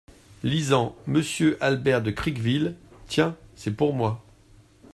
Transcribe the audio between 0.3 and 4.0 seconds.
Lisant. "Monsieur Albert de Criqueville…" Tiens! c’est pour